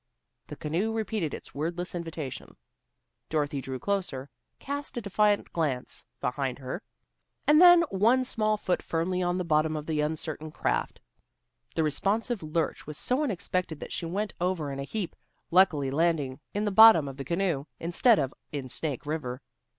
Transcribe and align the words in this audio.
The 0.47 0.55
canoe 0.55 0.91
repeated 0.91 1.31
its 1.31 1.53
wordless 1.53 1.93
invitation. 1.93 2.57
Dorothy 3.29 3.61
drew 3.61 3.77
closer, 3.77 4.31
cast 4.57 4.97
a 4.97 5.01
defiant 5.01 5.53
glance 5.53 6.07
behind 6.19 6.57
her, 6.57 6.81
and 7.47 7.61
then 7.61 7.81
set 7.81 7.91
one 7.93 8.23
small 8.23 8.57
foot 8.57 8.81
firmly 8.81 9.21
on 9.21 9.37
the 9.37 9.43
bottom 9.45 9.75
of 9.75 9.85
the 9.85 10.01
uncertain 10.01 10.49
craft. 10.49 11.01
The 11.75 11.83
responsive 11.83 12.41
lurch 12.41 12.87
was 12.87 12.97
so 12.97 13.21
unexpected 13.23 13.79
that 13.81 13.93
she 13.93 14.07
went 14.07 14.33
over 14.41 14.71
in 14.71 14.79
a 14.79 14.83
heap, 14.85 15.15
luckily 15.51 15.91
landing 15.91 16.39
in 16.51 16.65
the 16.65 16.71
bottom 16.71 17.07
of 17.07 17.17
the 17.17 17.23
canoe, 17.23 17.65
instead 17.79 18.17
of 18.17 18.33
in 18.51 18.69
Snake 18.69 19.05
River. 19.05 19.39